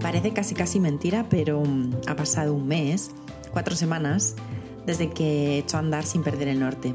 Parece 0.00 0.32
casi 0.32 0.54
casi 0.54 0.80
mentira, 0.80 1.26
pero 1.30 1.62
mm, 1.64 1.92
ha 2.06 2.16
pasado 2.16 2.52
un 2.52 2.66
mes, 2.66 3.10
cuatro 3.52 3.76
semanas, 3.76 4.34
desde 4.84 5.10
que 5.10 5.24
he 5.24 5.58
hecho 5.58 5.78
andar 5.78 6.04
sin 6.04 6.22
perder 6.22 6.48
el 6.48 6.60
norte. 6.60 6.94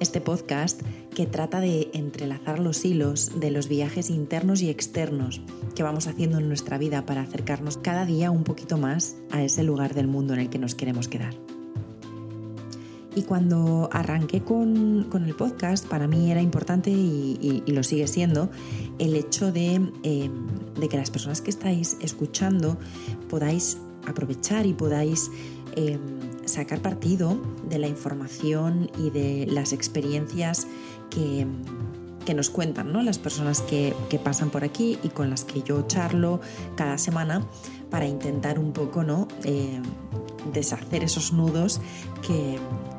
Este 0.00 0.20
podcast 0.20 0.80
que 1.12 1.26
trata 1.26 1.58
de 1.58 1.90
entrelazar 1.92 2.60
los 2.60 2.84
hilos 2.84 3.40
de 3.40 3.50
los 3.50 3.66
viajes 3.68 4.10
internos 4.10 4.62
y 4.62 4.70
externos 4.70 5.40
que 5.74 5.82
vamos 5.82 6.06
haciendo 6.06 6.38
en 6.38 6.46
nuestra 6.46 6.78
vida 6.78 7.04
para 7.04 7.22
acercarnos 7.22 7.78
cada 7.78 8.06
día 8.06 8.30
un 8.30 8.44
poquito 8.44 8.78
más 8.78 9.16
a 9.32 9.42
ese 9.42 9.64
lugar 9.64 9.94
del 9.94 10.06
mundo 10.06 10.34
en 10.34 10.40
el 10.40 10.50
que 10.50 10.60
nos 10.60 10.76
queremos 10.76 11.08
quedar. 11.08 11.34
Y 13.16 13.22
cuando 13.22 13.88
arranqué 13.90 14.40
con, 14.40 15.08
el 15.12 15.34
podcast, 15.34 15.84
para 15.88 16.06
mí 16.06 16.30
era 16.30 16.40
importante 16.40 16.90
y, 16.90 17.64
lo 17.66 17.82
sigue 17.82 18.06
siendo 18.06 18.48
el 19.00 19.16
hecho 19.16 19.50
de, 19.50 19.74
em, 19.74 19.90
de, 20.78 20.88
que 20.88 20.96
las 20.96 21.10
personas 21.10 21.40
que 21.40 21.50
estáis 21.50 21.96
escuchando 22.00 22.78
podáis 23.28 23.78
aprovechar 24.06 24.64
y 24.66 24.74
podáis 24.74 25.32
em, 25.74 25.98
sacar 26.48 26.80
partido 26.80 27.38
de 27.68 27.78
la 27.78 27.88
información 27.88 28.90
y 28.98 29.10
de 29.10 29.46
las 29.46 29.72
experiencias 29.72 30.66
que, 31.10 31.46
que 32.24 32.34
nos 32.34 32.50
cuentan 32.50 32.92
¿no? 32.92 33.02
las 33.02 33.18
personas 33.18 33.60
que, 33.62 33.94
que, 34.08 34.18
pasan 34.18 34.50
por 34.50 34.64
aquí 34.64 34.98
y 35.02 35.08
con 35.08 35.30
las 35.30 35.44
que 35.44 35.62
yo 35.62 35.86
charlo 35.86 36.40
cada 36.76 36.98
semana 36.98 37.46
para 37.90 38.06
intentar 38.06 38.58
un 38.58 38.72
poco 38.72 39.02
¿no? 39.02 39.28
Eh, 39.44 39.80
deshacer 40.52 41.04
esos 41.04 41.32
nudos 41.32 41.80
que, 42.26 42.58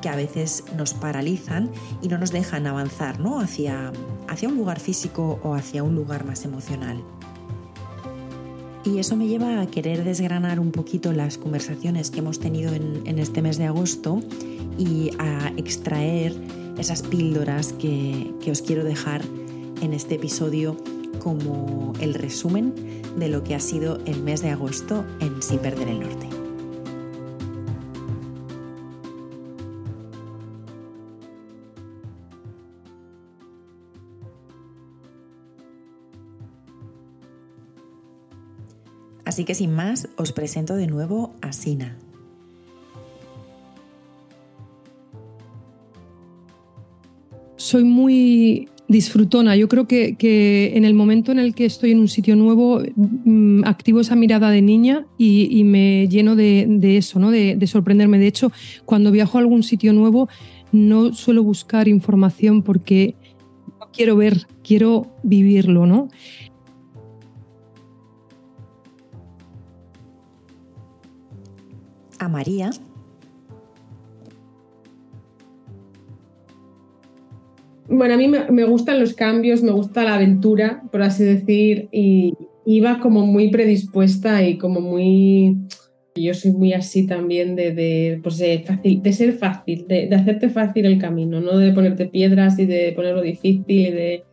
a 0.10 0.16
veces 0.16 0.64
nos 0.78 0.94
paralizan 0.94 1.70
y 2.02 2.08
no 2.08 2.18
nos 2.18 2.32
dejan 2.32 2.66
avanzar 2.68 3.20
¿no? 3.20 3.42
hacia, 3.42 3.92
hacia 4.30 4.48
un 4.48 4.56
lugar 4.56 4.80
físico 4.80 5.40
o 5.44 5.56
hacia 5.56 5.84
un 5.84 5.94
lugar 5.94 6.26
más 6.26 6.46
emocional. 6.46 7.04
Y 8.86 9.00
eso 9.00 9.16
me 9.16 9.28
lleva 9.28 9.62
a 9.62 9.68
querer 9.68 10.04
desgranar 10.04 10.60
un 10.60 10.72
poquito 10.72 11.12
las 11.12 11.38
conversaciones 11.38 12.12
que 12.12 12.20
hemos 12.20 12.40
tenido 12.40 12.74
en, 12.74 13.20
este 13.20 13.42
mes 13.42 13.58
de 13.58 13.66
agosto 13.66 14.22
y 14.78 15.12
a 15.20 15.52
extraer 15.58 16.34
esas 16.78 17.04
píldoras 17.04 17.74
que, 17.74 18.34
que 18.42 18.52
os 18.52 18.62
quiero 18.62 18.86
dejar 18.86 19.22
en 19.82 19.94
este 19.94 20.16
episodio 20.16 20.78
como 21.20 21.94
el 22.00 22.14
resumen 22.14 22.74
de 23.18 23.28
lo 23.28 23.44
que 23.44 23.56
ha 23.56 23.60
sido 23.60 24.00
el 24.06 24.24
mes 24.24 24.42
de 24.42 24.50
agosto 24.50 25.04
en 25.20 25.42
Sin 25.42 25.60
Perder 25.60 25.90
el 25.90 26.00
Norte. 26.00 26.39
Así 39.40 39.46
que 39.46 39.56
sin 39.56 39.74
más, 39.74 40.10
os 40.18 40.34
presento 40.34 40.76
de 40.76 40.86
nuevo 40.86 41.34
a 41.40 41.54
Sina. 41.54 41.96
Soy 47.56 47.86
muy 47.86 48.68
disfrutona. 48.90 49.56
Yo 49.56 49.70
creo 49.70 49.88
que, 49.88 50.74
en 50.76 50.84
el 50.84 50.94
momento 50.94 51.32
en 51.32 51.40
el 51.40 51.56
que 51.56 51.64
estoy 51.64 51.92
en 51.92 52.00
un 52.00 52.10
sitio 52.10 52.36
nuevo, 52.36 52.82
mm, 52.98 53.64
activo 53.64 54.02
esa 54.02 54.18
mirada 54.18 54.52
de 54.52 54.62
niña 54.62 55.06
y, 55.18 55.64
me 55.64 56.10
lleno 56.10 56.36
de, 56.36 56.98
eso, 56.98 57.18
¿no? 57.18 57.32
De, 57.32 57.56
de, 57.56 57.66
sorprenderme. 57.66 58.20
De 58.20 58.28
hecho, 58.28 58.52
cuando 58.84 59.10
viajo 59.10 59.38
a 59.38 59.42
algún 59.42 59.64
sitio 59.64 59.94
nuevo, 59.94 60.28
no 60.74 61.14
suelo 61.14 61.44
buscar 61.44 61.88
información 61.88 62.62
porque 62.62 63.16
no 63.80 63.88
quiero 63.94 64.18
ver, 64.18 64.48
quiero 64.66 65.08
vivirlo, 65.24 65.86
¿no? 65.86 66.10
A 72.20 72.28
María. 72.28 72.70
Bueno, 77.90 78.14
a 78.14 78.18
mí 78.18 78.28
me, 78.28 78.64
gustan 78.66 79.00
los 79.00 79.16
cambios, 79.16 79.64
me 79.64 79.72
gusta 79.72 80.04
la 80.04 80.16
aventura, 80.16 80.84
por 80.92 81.02
así 81.02 81.24
decir, 81.24 81.90
y 81.92 82.34
iba 82.66 83.00
como 83.00 83.26
muy 83.26 83.50
predispuesta 83.50 84.44
y 84.44 84.58
como 84.58 84.80
muy... 84.80 85.58
Yo 86.16 86.34
soy 86.34 86.52
muy 86.52 86.74
así 86.74 87.08
también 87.08 87.56
de, 87.56 87.74
de, 87.74 88.20
pues 88.22 88.38
de, 88.38 88.60
fácil, 88.60 89.02
de 89.02 89.14
ser 89.14 89.34
fácil, 89.34 89.88
de, 89.88 90.14
hacerte 90.14 90.50
fácil 90.50 90.86
el 90.86 91.00
camino, 91.00 91.40
no 91.40 91.58
de 91.58 91.72
ponerte 91.72 92.08
piedras 92.08 92.60
y 92.60 92.66
de 92.66 92.92
ponerlo 92.92 93.22
difícil 93.22 93.88
y 93.88 93.92
de, 93.92 94.24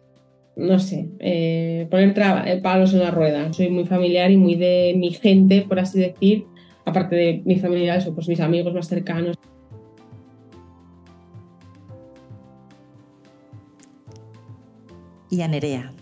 no 0.57 0.79
sé, 0.79 1.09
eh, 1.21 1.87
poner 1.91 2.15
eh, 2.47 2.61
palos 2.63 2.93
en 2.93 3.01
la 3.01 3.11
rueda. 3.11 3.53
Soy 3.53 3.69
muy 3.69 3.85
familiar 3.85 4.31
y 4.31 4.37
muy 4.37 4.57
de 4.57 4.95
mi 4.97 5.13
gente, 5.13 5.65
por 5.67 5.79
así 5.79 6.01
decir, 6.01 6.47
aparte 6.87 7.17
de 7.17 7.43
mis 7.45 7.61
familiares 7.61 8.07
o 8.07 8.15
pues 8.15 8.29
mis 8.29 8.41
amigos 8.41 8.73
más 8.73 8.87
cercanos. 8.87 9.37
Y 15.29 15.43
a 15.43 15.49
Nerea. 15.49 15.93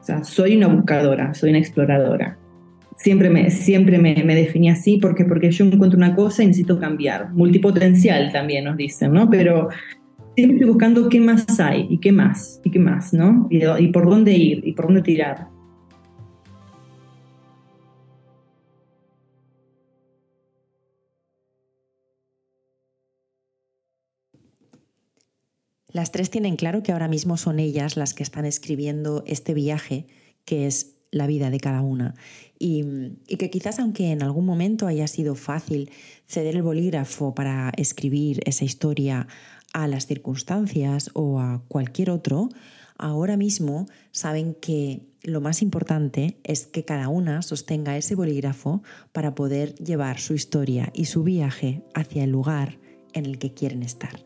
O 0.00 0.04
sea, 0.04 0.24
soy 0.24 0.56
una 0.56 0.66
buscadora, 0.66 1.32
soy 1.34 1.50
una 1.50 1.60
exploradora. 1.60 2.38
Siempre 2.96 3.30
me, 3.30 3.50
siempre 3.50 3.98
me, 3.98 4.14
me, 4.24 4.34
definí 4.34 4.70
así 4.70 4.96
porque, 4.96 5.24
porque 5.24 5.50
yo 5.50 5.64
encuentro 5.64 5.96
una 5.96 6.16
cosa 6.16 6.42
y 6.42 6.46
necesito 6.46 6.80
cambiar. 6.80 7.32
Multipotencial 7.32 8.32
también 8.32 8.64
nos 8.64 8.76
dicen, 8.76 9.12
¿no? 9.12 9.28
Pero 9.28 9.68
siempre 10.34 10.66
buscando 10.66 11.08
qué 11.08 11.20
más 11.20 11.60
hay 11.60 11.86
y 11.90 11.98
qué 11.98 12.12
más 12.12 12.60
y 12.64 12.70
qué 12.70 12.78
más, 12.78 13.12
¿no? 13.12 13.48
Y, 13.50 13.88
por 13.88 14.08
dónde 14.08 14.32
ir 14.32 14.66
y 14.66 14.72
por 14.72 14.86
dónde 14.86 15.02
tirar. 15.02 15.48
Las 25.88 26.10
tres 26.10 26.30
tienen 26.30 26.56
claro 26.56 26.82
que 26.82 26.92
ahora 26.92 27.06
mismo 27.06 27.36
son 27.36 27.58
ellas 27.58 27.98
las 27.98 28.14
que 28.14 28.22
están 28.22 28.46
escribiendo 28.46 29.24
este 29.26 29.52
viaje 29.52 30.06
que 30.46 30.66
es 30.66 30.96
la 31.10 31.26
vida 31.26 31.50
de 31.50 31.60
cada 31.60 31.82
una. 31.82 32.14
Y, 32.58 32.82
y, 33.28 33.36
que 33.36 33.50
quizás 33.50 33.78
aunque 33.78 34.10
en 34.10 34.22
algún 34.22 34.46
momento 34.46 34.86
haya 34.86 35.06
sido 35.06 35.34
fácil 35.34 35.90
ceder 36.26 36.56
el 36.56 36.62
bolígrafo 36.62 37.34
para 37.34 37.70
escribir 37.76 38.40
esa 38.46 38.64
historia 38.64 39.26
a 39.72 39.88
las 39.88 40.06
circunstancias 40.06 41.10
o 41.14 41.40
a 41.40 41.62
cualquier 41.68 42.10
otro, 42.10 42.48
ahora 42.98 43.36
mismo 43.36 43.86
saben 44.10 44.54
que 44.54 45.02
lo 45.22 45.40
más 45.40 45.62
importante 45.62 46.38
es 46.44 46.66
que 46.66 46.84
cada 46.84 47.08
una 47.08 47.42
sostenga 47.42 47.96
ese 47.96 48.14
bolígrafo 48.14 48.82
para 49.12 49.34
poder 49.34 49.74
llevar 49.76 50.18
su 50.18 50.34
historia 50.34 50.90
y 50.92 51.06
su 51.06 51.22
viaje 51.22 51.82
hacia 51.94 52.24
el 52.24 52.30
lugar 52.30 52.78
en 53.12 53.26
el 53.26 53.38
que 53.38 53.54
quieren 53.54 53.82
estar. 53.82 54.24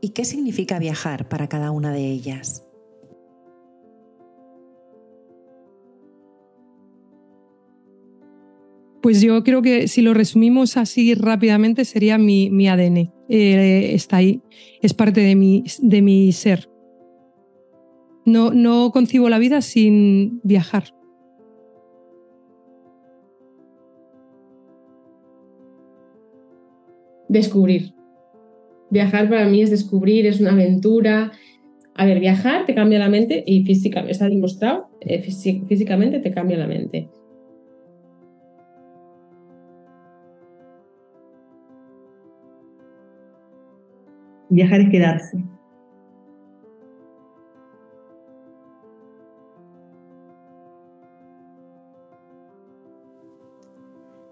¿Y 0.00 0.10
qué 0.10 0.24
significa 0.24 0.80
viajar 0.80 1.28
para 1.28 1.48
cada 1.48 1.70
una 1.70 1.92
de 1.92 2.10
ellas? 2.10 2.64
Pues 9.02 9.20
yo 9.20 9.42
creo 9.42 9.62
que 9.62 9.88
si 9.88 10.00
lo 10.00 10.14
resumimos 10.14 10.76
así 10.76 11.14
rápidamente 11.14 11.84
sería 11.84 12.18
mi, 12.18 12.68
ADN. 12.68 13.12
Eh, 13.28 13.94
está 13.94 14.18
ahí, 14.18 14.40
es 14.80 14.94
parte 14.94 15.20
de 15.20 15.34
mi, 15.34 15.64
de 15.80 16.02
mi 16.02 16.30
ser. 16.30 16.70
No, 18.24 18.52
no 18.52 18.92
concibo 18.92 19.28
la 19.28 19.40
vida 19.40 19.60
sin 19.60 20.40
viajar. 20.44 20.84
Descubrir. 27.28 27.94
Viajar 28.90 29.28
para 29.28 29.46
mí 29.46 29.62
es 29.62 29.70
descubrir, 29.70 30.26
es 30.26 30.40
una 30.40 30.52
aventura. 30.52 31.32
A 31.96 32.06
ver, 32.06 32.20
viajar 32.20 32.66
te 32.66 32.74
cambia 32.74 33.00
la 33.00 33.08
mente 33.08 33.42
y 33.44 33.64
físicamente, 33.64 34.12
está 34.12 34.28
demostrado, 34.28 34.86
eh, 35.00 35.20
físicamente 35.20 36.20
te 36.20 36.30
cambia 36.30 36.56
la 36.56 36.68
mente. 36.68 37.08
Viajar 44.54 44.82
es 44.82 44.90
quedarse. 44.90 45.38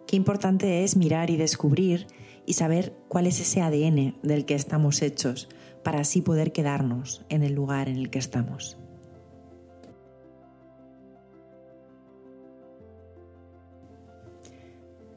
Qué 0.07 0.17
importante 0.17 0.85
es 0.85 0.95
mirar 0.95 1.31
y 1.31 1.39
descubrir 1.39 2.07
y 2.45 2.53
saber 2.53 2.93
cuál 3.09 3.29
es 3.29 3.41
ese 3.41 3.63
ADN 3.63 4.17
del 4.23 4.45
que 4.45 4.55
estamos 4.55 5.01
hechos, 5.01 5.49
para 5.83 6.01
así 6.01 6.21
poder 6.21 6.53
quedarnos 6.53 7.25
en 7.31 7.43
el 7.43 7.55
lugar 7.55 7.89
en 7.89 7.97
el 7.97 8.11
que 8.11 8.19
estamos. 8.19 8.77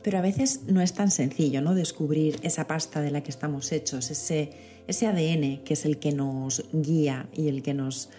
Pero 0.01 0.17
a 0.17 0.21
veces 0.21 0.63
no 0.67 0.79
es 0.79 0.93
tan 0.93 1.11
sencillo, 1.11 1.61
¿no? 1.61 1.75
Descubrir 1.75 2.39
esa 2.43 2.67
pasta 2.67 3.01
de 3.01 3.11
la 3.11 3.21
que 3.21 3.31
estamos 3.31 3.71
hechos, 3.73 4.11
ese, 4.11 4.72
ese 4.87 5.07
ADN 5.07 5.63
que 5.63 5.73
es 5.73 5.85
el 5.85 5.99
que 5.99 6.11
nos 6.11 6.63
guía 6.71 7.27
y 7.33 7.47
el 7.47 7.63
que 7.63 7.73
nos 7.73 8.09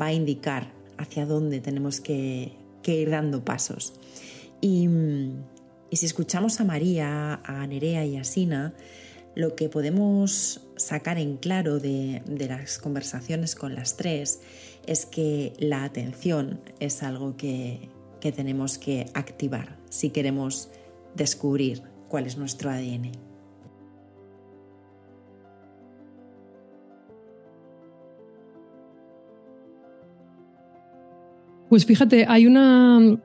va 0.00 0.06
a 0.06 0.12
indicar 0.12 0.72
hacia 0.98 1.26
dónde 1.26 1.60
tenemos 1.60 2.00
que, 2.00 2.52
ir 2.86 3.10
dando 3.10 3.44
pasos. 3.44 3.94
Y, 4.60 4.88
si 5.92 6.06
escuchamos 6.06 6.60
a 6.60 6.64
María, 6.64 7.40
a 7.44 7.66
Nerea 7.66 8.04
y 8.04 8.16
a 8.16 8.24
Sina, 8.24 8.74
lo 9.36 9.54
que 9.54 9.68
podemos 9.68 10.60
sacar 10.76 11.18
en 11.18 11.36
claro 11.36 11.78
de, 11.78 12.22
las 12.48 12.78
conversaciones 12.78 13.54
con 13.54 13.74
las 13.74 13.96
tres 13.96 14.40
es 14.86 15.06
que 15.06 15.52
la 15.58 15.84
atención 15.84 16.60
es 16.80 17.02
algo 17.02 17.36
que, 17.36 17.88
que 18.20 18.32
tenemos 18.32 18.78
que 18.78 19.06
activar 19.14 19.78
si 19.88 20.10
queremos 20.10 20.68
descubrir 21.14 21.82
cuál 22.08 22.26
es 22.26 22.36
nuestro 22.36 22.70
ADN. 22.70 23.33
Pues 31.68 31.86
fíjate, 31.86 32.26
hay 32.28 32.46
una, 32.46 33.18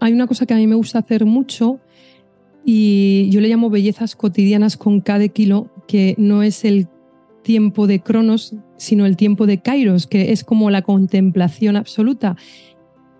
hay 0.00 0.12
una 0.12 0.26
cosa 0.26 0.46
que 0.46 0.54
a 0.54 0.56
mí 0.56 0.66
me 0.66 0.74
gusta 0.74 0.98
hacer 0.98 1.24
mucho 1.24 1.80
y 2.64 3.28
yo 3.30 3.40
le 3.40 3.48
llamo 3.48 3.70
bellezas 3.70 4.16
cotidianas 4.16 4.76
con 4.76 5.00
cada 5.00 5.28
kilo, 5.28 5.70
que 5.86 6.14
no 6.18 6.42
es 6.42 6.64
el 6.64 6.88
tiempo 7.42 7.86
de 7.86 8.00
Cronos, 8.00 8.54
sino 8.76 9.06
el 9.06 9.16
tiempo 9.16 9.46
de 9.46 9.60
Kairos, 9.60 10.06
que 10.06 10.32
es 10.32 10.44
como 10.44 10.70
la 10.70 10.82
contemplación 10.82 11.76
absoluta. 11.76 12.36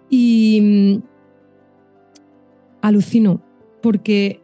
Y 0.08 0.60
mm, 0.62 1.02
alucino, 2.80 3.42
porque 3.82 4.40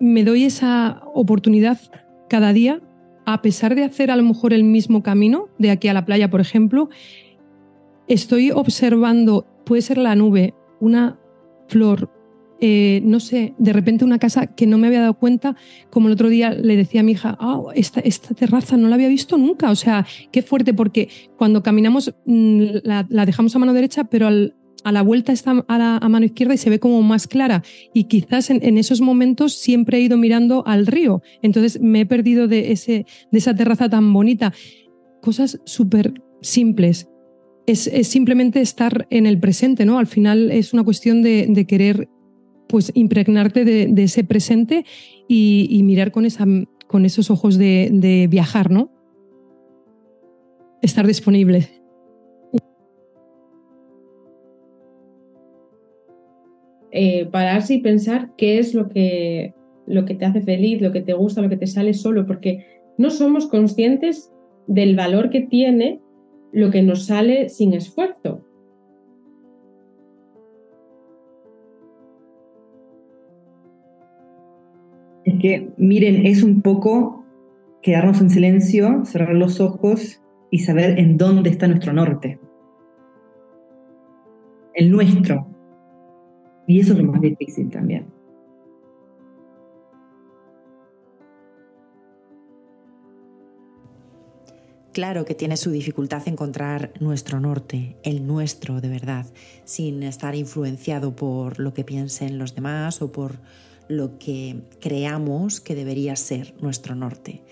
me 0.00 0.24
doy 0.24 0.44
esa 0.44 1.02
oportunidad 1.14 1.78
cada 2.28 2.52
día, 2.52 2.80
a 3.26 3.42
pesar 3.42 3.74
de 3.74 3.84
hacer 3.84 4.10
a 4.10 4.16
lo 4.16 4.22
mejor 4.22 4.54
el 4.54 4.64
mismo 4.64 5.02
camino, 5.02 5.48
de 5.58 5.70
aquí 5.70 5.88
a 5.88 5.92
la 5.92 6.06
playa, 6.06 6.30
por 6.30 6.40
ejemplo, 6.40 6.88
estoy 8.08 8.50
observando, 8.50 9.46
puede 9.64 9.82
ser 9.82 9.98
la 9.98 10.14
nube, 10.14 10.54
una 10.80 11.18
flor, 11.68 12.10
eh, 12.60 13.00
no 13.04 13.20
sé, 13.20 13.54
de 13.58 13.72
repente 13.72 14.04
una 14.04 14.18
casa 14.18 14.48
que 14.48 14.66
no 14.66 14.78
me 14.78 14.88
había 14.88 15.00
dado 15.00 15.14
cuenta, 15.14 15.54
como 15.90 16.08
el 16.08 16.14
otro 16.14 16.28
día 16.28 16.50
le 16.50 16.76
decía 16.76 17.02
a 17.02 17.04
mi 17.04 17.12
hija, 17.12 17.38
oh, 17.40 17.70
esta, 17.72 18.02
terraza 18.34 18.76
no 18.76 18.88
la 18.88 18.96
había 18.96 19.08
visto 19.08 19.36
nunca, 19.38 19.70
o 19.70 19.76
sea, 19.76 20.04
qué 20.32 20.42
fuerte, 20.42 20.74
porque 20.74 21.08
cuando 21.36 21.62
caminamos 21.62 22.14
mm, 22.26 22.62
la, 22.82 23.04
dejamos 23.04 23.54
a 23.54 23.60
mano 23.60 23.74
derecha, 23.74 24.04
pero 24.04 24.28
a 24.84 24.92
la 24.92 25.02
vuelta 25.02 25.32
está 25.32 25.64
a, 25.68 26.08
mano 26.08 26.26
izquierda 26.26 26.54
y 26.54 26.58
se 26.58 26.70
ve 26.70 26.80
como 26.80 27.00
más 27.02 27.28
clara. 27.28 27.62
Y 27.94 28.04
quizás 28.04 28.50
en, 28.50 28.78
esos 28.78 29.00
momentos 29.00 29.54
siempre 29.54 29.98
he 29.98 30.00
ido 30.00 30.16
mirando 30.16 30.66
al 30.66 30.86
río. 30.86 31.20
Entonces 31.42 31.80
me 31.80 32.02
he 32.02 32.06
perdido 32.06 32.48
de 32.48 32.72
esa 32.72 33.54
terraza 33.54 33.88
tan 33.88 34.12
bonita. 34.12 34.52
Cosas 35.20 35.60
súper 35.64 36.14
simples. 36.40 37.08
Es, 37.68 37.90
simplemente 38.08 38.60
estar 38.60 39.06
en 39.10 39.26
el 39.26 39.38
presente, 39.38 39.84
¿no? 39.84 39.98
Al 39.98 40.06
final 40.06 40.50
es 40.50 40.72
una 40.72 40.84
cuestión 40.84 41.22
de, 41.22 41.66
querer 41.68 42.08
pues 42.68 42.90
impregnarte 42.94 43.64
de, 43.64 44.02
ese 44.02 44.24
presente 44.24 44.84
y, 45.28 45.82
mirar 45.84 46.10
con, 46.10 46.24
esa, 46.24 46.46
con 46.86 47.04
esos 47.04 47.30
ojos 47.30 47.58
de, 47.58 47.90
de 47.92 48.26
viajar, 48.26 48.70
¿no? 48.70 48.90
Estar 50.82 51.06
disponible. 51.06 51.68
eh, 56.90 57.26
pararse 57.26 57.74
y 57.74 57.80
pensar 57.80 58.30
qué 58.36 58.58
es 58.58 58.74
lo 58.74 58.88
que, 58.88 59.54
lo 59.86 60.04
que 60.04 60.14
te 60.14 60.24
hace 60.24 60.40
feliz, 60.40 60.80
lo 60.80 60.92
que 60.92 61.00
te 61.00 61.12
gusta, 61.12 61.42
lo 61.42 61.48
que 61.48 61.56
te 61.56 61.66
sale 61.66 61.94
solo, 61.94 62.26
porque 62.26 62.64
no 62.96 63.10
somos 63.10 63.46
conscientes 63.46 64.32
del 64.66 64.96
valor 64.96 65.30
que 65.30 65.42
tiene 65.42 66.00
lo 66.52 66.70
que 66.70 66.82
nos 66.82 67.06
sale 67.06 67.48
sin 67.48 67.74
esfuerzo. 67.74 68.44
Es 75.24 75.34
que, 75.40 75.70
miren, 75.76 76.26
es 76.26 76.42
un 76.42 76.62
poco 76.62 77.24
quedarnos 77.82 78.20
en 78.20 78.30
silencio, 78.30 79.04
cerrar 79.04 79.34
los 79.34 79.60
ojos 79.60 80.22
y 80.50 80.60
saber 80.60 80.98
en 80.98 81.18
dónde 81.18 81.50
está 81.50 81.68
nuestro 81.68 81.92
norte. 81.92 82.40
El 84.74 84.90
nuestro, 84.90 85.46
y 86.66 86.80
eso 86.80 86.92
es 86.92 86.98
lo 86.98 87.12
más 87.12 87.20
difícil 87.20 87.70
también. 87.70 88.17
Claro 94.98 95.24
que 95.24 95.36
tiene 95.36 95.56
su 95.56 95.70
dificultad 95.70 96.26
encontrar 96.26 96.90
nuestro 96.98 97.38
norte, 97.38 97.94
el 98.02 98.26
nuestro 98.26 98.80
de 98.80 98.88
verdad, 98.88 99.26
sin 99.64 100.02
estar 100.02 100.34
influenciado 100.34 101.14
por 101.14 101.60
lo 101.60 101.72
que 101.72 101.84
piensen 101.84 102.36
los 102.36 102.56
demás 102.56 103.00
o 103.00 103.12
por 103.12 103.36
lo 103.86 104.18
que 104.18 104.56
creamos 104.80 105.60
que 105.60 105.76
debería 105.76 106.16
ser 106.16 106.52
nuestro 106.60 106.96
norte. 106.96 107.42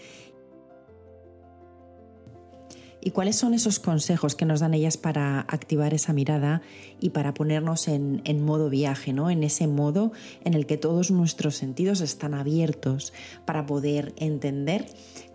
¿Y 3.07 3.13
cuáles 3.13 3.37
son 3.37 3.55
esos 3.55 3.79
consejos 3.79 4.35
que 4.35 4.47
nos 4.47 4.59
dan 4.59 4.75
ellas 4.75 4.97
para 4.97 5.39
activar 5.43 5.95
esa 5.95 6.13
mirada 6.13 6.61
y 6.99 7.11
para 7.11 7.35
ponernos 7.35 7.87
en, 7.87 8.21
modo 8.45 8.69
viaje, 8.69 9.13
¿no? 9.13 9.31
en 9.31 9.45
ese 9.45 9.69
modo 9.69 10.11
en 10.43 10.55
el 10.55 10.67
que 10.67 10.77
todos 10.77 11.13
nuestros 11.13 11.55
sentidos 11.55 12.01
están 12.01 12.35
abiertos 12.35 13.13
para 13.45 13.65
poder 13.65 14.13
entender 14.17 14.87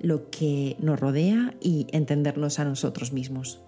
lo 0.01 0.29
que 0.29 0.75
nos 0.81 0.99
rodea 0.99 1.55
y 1.61 1.87
entendernos 1.93 2.59
a 2.59 2.65
nosotros 2.65 3.13
mismos? 3.13 3.61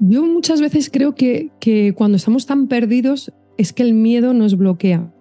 Yo 0.00 0.24
muchas 0.24 0.60
veces 0.60 0.90
creo 0.90 1.14
que, 1.14 1.52
que 1.60 1.94
cuando 1.94 2.16
estamos 2.16 2.46
tan 2.46 2.66
perdidos 2.66 3.30
es 3.58 3.72
que 3.72 3.84
el 3.84 3.94
miedo 3.94 4.34
nos 4.34 4.56
bloquea 4.56 5.12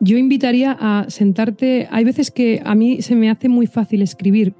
yo 0.00 0.18
invitaría 0.18 0.76
a 0.78 1.06
sentarte. 1.08 1.88
Hay 1.90 2.04
veces 2.04 2.30
que 2.30 2.60
a 2.64 2.74
mí 2.74 3.02
se 3.02 3.16
me 3.16 3.30
hace 3.30 3.48
muy 3.48 3.66
fácil 3.66 4.02
escribir. 4.02 4.54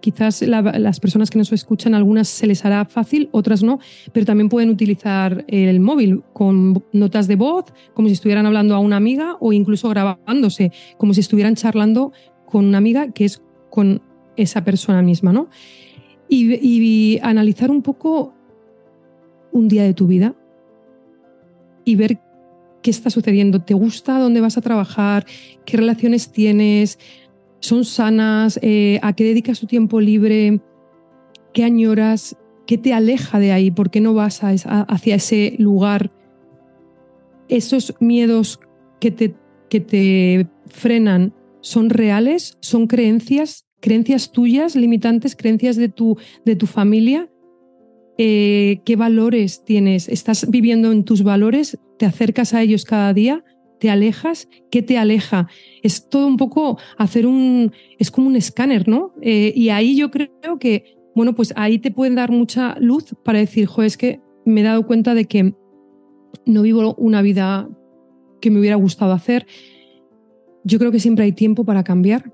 Quizás 0.00 0.42
las 0.42 1.00
personas 1.00 1.30
que 1.30 1.38
nos 1.38 1.50
escuchan, 1.52 1.94
algunas 1.94 2.28
se 2.28 2.46
les 2.46 2.64
hará 2.64 2.84
fácil, 2.84 3.28
otras 3.32 3.64
no, 3.64 3.80
pero 4.12 4.24
también 4.24 4.48
pueden 4.48 4.70
utilizar 4.70 5.44
el 5.48 5.80
móvil 5.80 6.22
con 6.32 6.84
notas 6.92 7.26
de 7.26 7.34
voz, 7.34 7.64
como 7.92 8.06
si 8.06 8.14
estuvieran 8.14 8.46
hablando 8.46 8.76
a 8.76 8.78
una 8.78 8.96
amiga 8.96 9.36
o 9.40 9.52
incluso 9.52 9.88
grabándose, 9.88 10.70
como 10.96 11.12
si 11.12 11.20
estuvieran 11.20 11.56
charlando 11.56 12.12
con 12.44 12.66
una 12.66 12.78
amiga 12.78 13.10
que 13.10 13.24
es 13.24 13.42
con 13.68 14.00
esa 14.36 14.62
persona 14.62 15.02
misma, 15.02 15.32
¿no? 15.32 15.48
Y, 16.28 16.54
y 16.54 17.18
analizar 17.22 17.70
un 17.70 17.82
poco 17.82 18.32
un 19.50 19.66
día 19.66 19.82
de 19.82 19.94
tu 19.94 20.06
vida 20.06 20.36
y 21.84 21.96
ver 21.96 22.20
qué 22.86 22.90
está 22.92 23.10
sucediendo, 23.10 23.60
te 23.60 23.74
gusta 23.74 24.20
dónde 24.20 24.40
vas 24.40 24.56
a 24.58 24.60
trabajar, 24.60 25.26
qué 25.64 25.76
relaciones 25.76 26.30
tienes, 26.30 27.00
son 27.58 27.84
sanas, 27.84 28.60
eh, 28.62 29.00
a 29.02 29.12
qué 29.12 29.24
dedicas 29.24 29.58
tu 29.58 29.66
tiempo 29.66 30.00
libre, 30.00 30.60
qué 31.52 31.64
añoras, 31.64 32.36
qué 32.64 32.78
te 32.78 32.92
aleja 32.92 33.40
de 33.40 33.50
ahí, 33.50 33.72
por 33.72 33.90
qué 33.90 34.00
no 34.00 34.14
vas 34.14 34.42
hacia 34.44 35.16
ese 35.16 35.56
lugar. 35.58 36.12
Esos 37.48 37.92
miedos 37.98 38.60
que 39.00 39.10
te, 39.10 39.34
que 39.68 39.80
te 39.80 40.46
frenan 40.66 41.34
son 41.62 41.90
reales, 41.90 42.56
son 42.60 42.86
creencias, 42.86 43.66
creencias 43.80 44.30
tuyas, 44.30 44.76
limitantes, 44.76 45.34
creencias 45.34 45.74
de 45.74 45.88
tu, 45.88 46.18
de 46.44 46.54
tu 46.54 46.68
familia 46.68 47.28
eh, 48.18 48.80
qué 48.86 48.96
valores 48.96 49.62
tienes, 49.62 50.08
estás 50.08 50.48
viviendo 50.48 50.90
en 50.90 51.04
tus 51.04 51.22
valores, 51.22 51.78
te 51.98 52.06
acercas 52.06 52.54
a 52.54 52.62
ellos 52.62 52.84
cada 52.84 53.12
día, 53.12 53.44
te 53.78 53.90
alejas, 53.90 54.48
¿qué 54.70 54.82
te 54.82 54.98
aleja? 54.98 55.48
Es 55.82 56.08
todo 56.08 56.26
un 56.26 56.36
poco 56.36 56.78
hacer 56.96 57.26
un, 57.26 57.72
es 57.98 58.10
como 58.10 58.28
un 58.28 58.36
escáner, 58.36 58.88
¿no? 58.88 59.14
Eh, 59.20 59.52
y 59.54 59.68
ahí 59.68 59.96
yo 59.96 60.10
creo 60.10 60.58
que, 60.58 60.96
bueno, 61.14 61.34
pues 61.34 61.52
ahí 61.56 61.78
te 61.78 61.90
pueden 61.90 62.14
dar 62.14 62.30
mucha 62.30 62.76
luz 62.80 63.14
para 63.24 63.38
decir, 63.38 63.66
jo, 63.66 63.82
es 63.82 63.96
que 63.96 64.20
me 64.44 64.60
he 64.60 64.64
dado 64.64 64.86
cuenta 64.86 65.14
de 65.14 65.26
que 65.26 65.54
no 66.44 66.62
vivo 66.62 66.94
una 66.94 67.22
vida 67.22 67.68
que 68.40 68.50
me 68.50 68.60
hubiera 68.60 68.76
gustado 68.76 69.12
hacer. 69.12 69.46
Yo 70.64 70.78
creo 70.78 70.90
que 70.90 71.00
siempre 71.00 71.24
hay 71.24 71.32
tiempo 71.32 71.64
para 71.64 71.84
cambiar, 71.84 72.32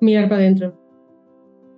mirar 0.00 0.28
para 0.28 0.42
adentro. 0.42 0.81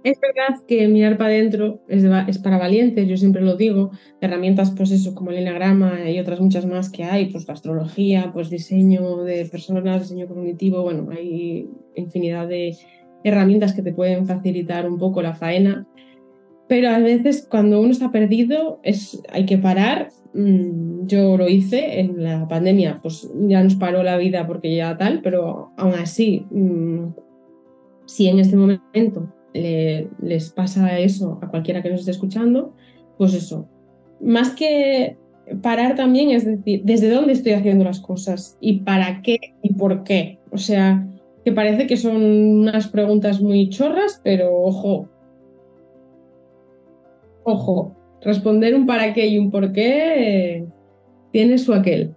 Es 0.04 0.20
verdad 0.20 0.60
que 0.68 0.86
mirar 0.86 1.16
para 1.16 1.30
adentro 1.30 1.80
es, 1.88 2.38
para 2.38 2.58
valientes, 2.58 3.08
yo 3.08 3.16
siempre 3.16 3.40
lo 3.40 3.56
digo. 3.56 3.90
Herramientas, 4.20 4.70
pues 4.76 4.90
eso, 4.90 5.14
como 5.14 5.30
el 5.30 5.38
enagrama 5.38 6.10
y 6.10 6.20
otras 6.20 6.40
muchas 6.40 6.66
más 6.66 6.90
que 6.90 7.04
hay, 7.04 7.32
pues 7.32 7.48
astrología, 7.48 8.30
pues 8.34 8.50
diseño 8.50 9.24
de 9.24 9.46
personas, 9.46 10.02
diseño 10.02 10.28
cognitivo, 10.28 10.82
bueno, 10.82 11.08
hay 11.10 11.70
infinidad 11.94 12.46
de 12.46 12.76
herramientas 13.24 13.72
que 13.72 13.80
te 13.80 13.94
pueden 13.94 14.26
facilitar 14.26 14.86
un 14.86 14.98
poco 14.98 15.22
la 15.22 15.32
faena. 15.32 15.86
Pero 16.68 16.90
a 16.90 16.98
veces 16.98 17.46
cuando 17.50 17.80
uno 17.80 17.90
está 17.90 18.12
perdido 18.12 18.80
es, 18.82 19.22
hay 19.32 19.46
que 19.46 19.56
parar. 19.56 20.10
Mm, 20.34 21.06
yo 21.06 21.38
lo 21.38 21.48
hice 21.48 22.00
en 22.00 22.22
la 22.22 22.46
pandemia, 22.46 23.00
pues 23.00 23.30
ya 23.48 23.64
nos 23.64 23.76
paró 23.76 24.02
la 24.02 24.18
vida 24.18 24.46
porque 24.46 24.76
ya 24.76 24.98
tal, 24.98 25.22
pero 25.22 25.70
aún 25.78 25.94
así, 25.94 26.44
mm, 26.50 27.14
si 28.04 28.28
en 28.28 28.38
este 28.38 28.56
momento 28.56 29.33
les 29.54 30.50
pasa 30.50 30.98
eso 30.98 31.38
a 31.40 31.48
cualquiera 31.48 31.82
que 31.82 31.90
nos 31.90 32.00
esté 32.00 32.10
escuchando, 32.10 32.74
pues 33.16 33.34
eso. 33.34 33.68
Más 34.20 34.50
que 34.50 35.16
parar 35.62 35.94
también 35.94 36.30
es 36.30 36.44
decir, 36.44 36.82
¿desde 36.84 37.10
dónde 37.10 37.32
estoy 37.32 37.52
haciendo 37.52 37.84
las 37.84 38.00
cosas? 38.00 38.58
¿Y 38.60 38.80
para 38.80 39.22
qué? 39.22 39.38
¿Y 39.62 39.74
por 39.74 40.02
qué? 40.02 40.38
O 40.50 40.58
sea, 40.58 41.06
que 41.44 41.52
parece 41.52 41.86
que 41.86 41.96
son 41.96 42.16
unas 42.16 42.88
preguntas 42.88 43.40
muy 43.40 43.68
chorras, 43.68 44.20
pero 44.24 44.54
ojo. 44.62 45.08
Ojo, 47.44 47.94
responder 48.22 48.74
un 48.74 48.86
para 48.86 49.12
qué 49.12 49.26
y 49.26 49.38
un 49.38 49.50
por 49.50 49.72
qué 49.72 50.56
eh, 50.56 50.66
tiene 51.30 51.58
su 51.58 51.74
aquel. 51.74 52.14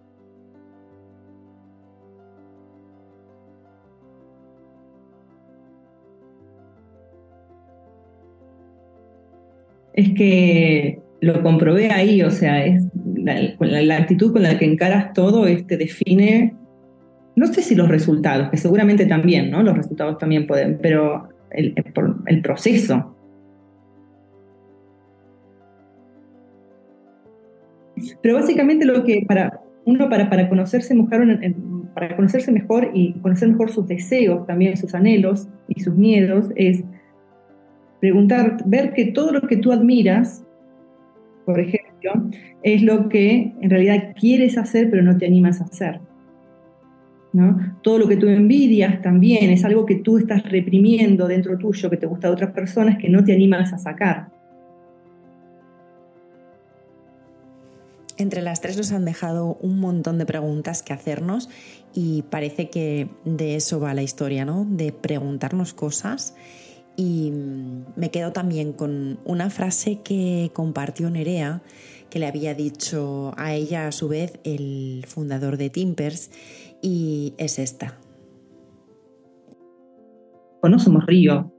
Es 9.97 10.13
que 10.13 10.99
lo 11.21 11.41
comprobé 11.41 11.91
ahí, 11.91 12.21
o 12.21 12.29
sea, 12.29 12.63
es 12.63 12.85
la, 13.15 13.97
actitud 13.97 14.31
con 14.31 14.43
la 14.43 14.57
que 14.57 14.65
encaras 14.65 15.11
todo 15.13 15.47
este 15.47 15.75
define, 15.75 16.55
no 17.35 17.47
sé 17.47 17.63
si 17.63 17.73
los 17.73 17.89
resultados, 17.89 18.49
que 18.49 18.57
seguramente 18.57 19.07
también, 19.07 19.49
¿no? 19.49 19.63
Los 19.63 19.75
resultados 19.75 20.19
también 20.19 20.45
pueden, 20.45 20.77
pero 20.79 21.29
el, 21.49 21.73
proceso. 22.43 23.15
Pero 28.21 28.35
básicamente 28.35 28.85
lo 28.85 29.03
que 29.03 29.25
para 29.27 29.61
uno 29.85 30.09
para, 30.09 30.29
para 30.29 30.47
conocerse 30.47 30.93
mejor, 30.93 31.25
para 31.95 32.15
conocerse 32.15 32.51
mejor 32.51 32.91
y 32.93 33.13
conocer 33.13 33.49
mejor 33.49 33.71
sus 33.71 33.87
deseos, 33.87 34.45
también 34.45 34.77
sus 34.77 34.93
anhelos 34.93 35.47
y 35.67 35.81
sus 35.81 35.95
miedos, 35.95 36.51
es 36.55 36.83
preguntar, 37.99 38.57
ver 38.65 38.93
que 38.93 39.05
todo 39.05 39.31
lo 39.31 39.41
que 39.41 39.57
tú 39.57 39.71
admiras, 39.71 40.43
por 41.45 41.59
ejemplo, 41.59 42.29
es 42.63 42.81
lo 42.81 43.09
que 43.09 43.53
en 43.61 43.69
realidad 43.69 44.13
quieres 44.19 44.57
hacer 44.57 44.89
pero 44.89 45.03
no 45.03 45.17
te 45.17 45.25
animas 45.25 45.61
a 45.61 45.65
hacer. 45.65 45.99
¿no? 47.33 47.77
Todo 47.83 47.99
lo 47.99 48.07
que 48.07 48.17
tú 48.17 48.27
envidias 48.27 49.01
también 49.01 49.49
es 49.51 49.63
algo 49.63 49.85
que 49.85 49.95
tú 49.95 50.17
estás 50.17 50.43
reprimiendo 50.49 51.27
dentro 51.27 51.57
tuyo, 51.57 51.89
que 51.89 51.97
te 51.97 52.07
gusta 52.07 52.27
de 52.27 52.33
otras 52.33 52.51
personas, 52.51 52.97
que 52.97 53.09
no 53.09 53.23
te 53.23 53.33
animas 53.33 53.73
a 53.73 53.77
sacar. 53.77 54.29
Entre 58.17 58.41
las 58.41 58.61
tres 58.61 58.77
nos 58.77 58.91
han 58.91 59.05
dejado 59.05 59.57
un 59.61 59.79
montón 59.79 60.17
de 60.17 60.25
preguntas 60.25 60.81
que 60.81 60.91
hacernos 60.91 61.49
y 61.93 62.23
parece 62.23 62.69
que 62.69 63.09
de 63.25 63.55
eso 63.55 63.79
va 63.79 63.93
la 63.93 64.01
historia, 64.01 64.43
¿no? 64.43 64.65
De 64.67 64.91
preguntarnos 64.91 65.73
cosas 65.75 66.35
y 66.97 67.31
me 67.95 68.09
quedo 68.09 68.33
también 68.33 68.73
con 68.73 69.19
una 69.23 69.51
frase 69.51 70.01
que 70.03 70.49
compartió 70.53 71.09
Nerea, 71.11 71.61
que 72.09 72.17
le 72.17 72.25
había 72.25 72.55
dicho 72.55 73.33
a 73.37 73.53
ella 73.53 73.87
a 73.87 73.91
su 73.91 74.07
vez 74.07 74.39
el 74.43 75.05
fundador 75.07 75.57
de 75.57 75.69
Timpers, 75.69 76.31
y 76.81 77.35
es 77.37 77.59
esta. 77.59 77.99
O 80.61 80.69
no 80.69 80.79
somos 80.79 81.05
río. 81.05 81.53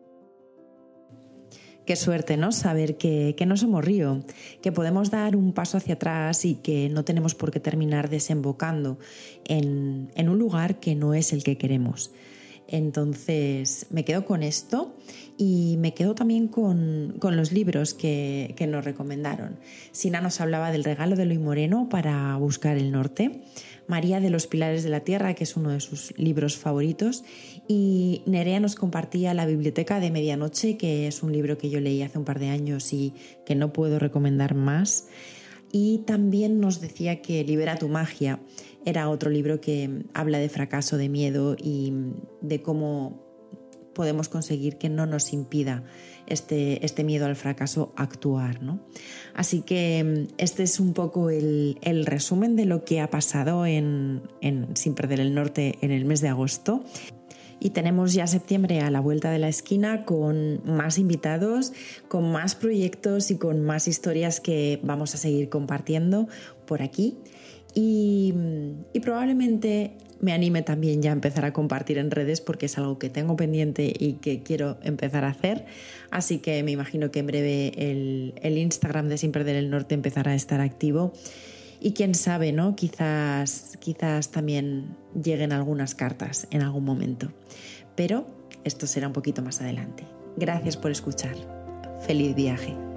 Qué 1.87 1.95
suerte, 1.95 2.37
¿no? 2.37 2.51
Saber 2.51 2.99
que, 2.99 3.35
que, 3.37 3.47
no 3.47 3.57
somos 3.57 3.85
río, 3.85 4.25
que 4.61 4.73
podemos 4.73 5.11
dar 5.11 5.37
un 5.37 5.53
paso 5.55 5.77
hacia 5.79 5.95
atrás 5.95 6.45
y 6.45 6.57
que 6.57 6.89
no 6.89 7.05
tenemos 7.05 7.37
por 7.37 7.53
qué 7.53 7.61
terminar 7.61 8.11
desembocando 8.11 8.99
en, 9.45 10.11
en 10.15 10.29
un 10.29 10.39
lugar 10.39 10.81
que 10.81 10.97
no 10.97 11.15
es 11.15 11.33
el 11.33 11.45
que 11.45 11.57
queremos. 11.57 12.13
Entonces 12.69 13.87
me 13.91 14.05
quedo 14.05 14.27
con 14.27 14.43
esto 14.43 14.95
y 15.39 15.77
me 15.79 15.95
quedo 15.95 16.15
también 16.15 16.49
con, 16.49 17.15
los 17.23 17.51
libros 17.51 17.95
que, 17.95 18.55
nos 18.69 18.85
recomendaron. 18.85 19.57
Sina 19.91 20.21
nos 20.21 20.41
hablaba 20.43 20.71
del 20.71 20.85
regalo 20.85 21.17
de 21.17 21.25
Luis 21.25 21.41
Moreno 21.41 21.89
para 21.89 22.37
buscar 22.37 22.77
el 22.77 22.93
norte, 22.93 23.41
María 23.87 24.21
de 24.21 24.29
los 24.29 24.47
Pilares 24.47 24.83
de 24.83 24.91
la 24.91 25.01
Tierra, 25.01 25.33
que 25.33 25.45
es 25.45 25.57
uno 25.57 25.71
de 25.71 25.81
sus 25.81 26.13
libros 26.19 26.59
favoritos, 26.59 27.25
y 27.67 28.21
Nerea 28.27 28.61
nos 28.61 28.75
compartía 28.75 29.33
La 29.33 29.47
Biblioteca 29.47 29.99
de 29.99 30.11
Medianoche, 30.11 30.77
que 30.77 31.07
es 31.07 31.23
un 31.23 31.33
libro 31.33 31.57
que 31.57 31.71
yo 31.71 31.81
leí 31.81 32.03
hace 32.03 32.19
un 32.19 32.27
par 32.27 32.39
de 32.39 32.51
años 32.51 32.93
y 32.93 33.15
que 33.47 33.55
no 33.55 33.73
puedo 33.73 33.99
recomendar 33.99 34.55
más. 34.55 35.07
Y 35.73 35.99
también 36.07 36.61
nos 36.61 36.81
decía 36.81 37.21
que 37.21 37.45
Libera 37.45 37.77
tu 37.77 37.89
magia 37.89 38.41
era 38.85 39.09
otro 39.09 39.31
libro 39.31 39.61
que 39.61 40.05
habla 40.15 40.39
de 40.39 40.49
fracaso, 40.49 40.97
de 40.97 41.09
miedo 41.09 41.57
y 41.59 41.93
de 42.41 42.63
cómo 42.63 43.29
podemos 43.95 44.29
conseguir 44.29 44.79
que 44.79 44.89
no 44.89 45.07
nos 45.07 45.33
impida 45.33 45.83
este, 46.29 46.87
este 46.87 47.03
miedo 47.03 47.27
al 47.27 47.35
fracaso 47.35 47.93
actuar. 47.97 48.63
¿no? 48.63 48.81
Así 49.35 49.63
que 49.63 50.29
este 50.39 50.63
es 50.63 50.79
un 50.79 50.95
poco 50.95 51.31
el, 51.31 51.77
resumen 52.07 52.55
de 52.55 52.65
lo 52.65 52.85
que 52.85 53.01
ha 53.01 53.11
pasado 53.11 53.67
en, 53.67 54.23
en 54.41 54.77
Sin 54.77 54.95
Perder 54.95 55.19
el 55.19 55.35
Norte 55.35 55.79
en 55.81 55.91
el 55.91 56.05
mes 56.05 56.21
de 56.21 56.29
agosto 56.29 56.85
y 57.61 57.71
tenemos 57.71 58.15
ya 58.15 58.27
septiembre 58.27 58.81
a 58.81 58.91
la 58.91 59.01
vuelta 59.01 59.31
de 59.31 59.39
la 59.39 59.49
esquina 59.49 60.05
con 60.05 60.61
más 60.65 60.99
invitados, 60.99 61.73
con 62.09 62.31
más 62.31 62.55
proyectos 62.55 63.31
y 63.31 63.37
con 63.37 63.63
más 63.63 63.89
historias 63.89 64.41
que 64.41 64.81
vamos 64.83 65.15
a 65.15 65.19
seguir 65.19 65.49
compartiendo 65.49 66.29
por 66.67 66.83
aquí. 66.83 67.17
Y, 67.75 68.35
probablemente 69.03 69.93
me 70.21 70.33
anime 70.33 70.63
también 70.63 71.01
ya 71.01 71.11
a 71.11 71.13
empezar 71.13 71.45
a 71.45 71.53
compartir 71.53 71.97
en 71.97 72.11
redes 72.11 72.41
porque 72.41 72.67
es 72.67 72.77
algo 72.77 72.99
que 72.99 73.09
tengo 73.09 73.37
pendiente 73.37 73.93
y 73.97 74.15
que 74.15 74.43
quiero 74.43 74.79
empezar 74.83 75.25
a 75.25 75.29
hacer. 75.29 75.65
Así 76.11 76.39
que 76.39 76.65
me 76.65 76.73
imagino 76.73 77.13
que 77.13 77.21
en 77.21 77.27
breve 77.27 77.73
el, 77.77 78.59
Instagram 78.59 79.09
de 79.09 79.19
Sin 79.19 79.31
Perder 79.31 79.55
el 79.55 79.71
Norte 79.71 79.95
empezará 79.95 80.33
a 80.33 80.35
estar 80.35 80.61
activo. 80.61 81.13
Y 81.81 81.93
quién 81.93 82.15
sabe, 82.15 82.53
¿no? 82.53 82.75
Quizás, 82.75 83.77
quizás 83.81 84.31
también 84.31 84.97
lleguen 85.21 85.53
algunas 85.53 85.95
cartas 85.95 86.49
en 86.51 86.63
algún 86.63 86.85
momento. 86.85 87.33
Pero 87.95 88.27
esto 88.65 88.87
será 88.87 89.07
un 89.07 89.13
poquito 89.13 89.43
más 89.43 89.61
adelante. 89.61 90.05
Gracias 90.37 90.77
por 90.77 90.91
escuchar. 90.91 91.37
Feliz 92.07 92.35
viaje. 92.35 92.88